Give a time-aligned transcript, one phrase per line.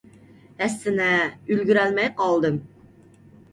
[0.61, 1.09] ھەسسىنە،
[1.53, 2.61] ئۈلگۈرەلمەي قالدىم.